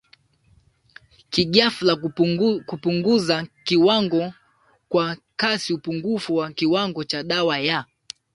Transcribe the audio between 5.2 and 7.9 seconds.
kasi upungufu wa kiwango cha dawa ya